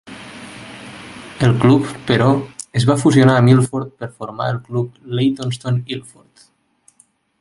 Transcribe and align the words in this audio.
El 1.47 1.51
club, 1.65 1.91
però, 2.07 2.29
es 2.81 2.87
va 2.91 2.97
fusionar 3.03 3.35
amb 3.41 3.53
Ilford 3.53 3.93
per 4.01 4.09
formar 4.23 4.49
el 4.55 4.59
club 4.71 4.97
Leytonstone-Ilford. 5.21 6.49